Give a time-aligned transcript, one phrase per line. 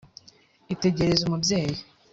[0.73, 1.75] Itegereze umubyeyi